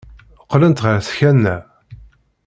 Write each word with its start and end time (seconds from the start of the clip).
Qqlent 0.43 0.83
ɣer 0.85 0.97
tkanna. 1.07 1.57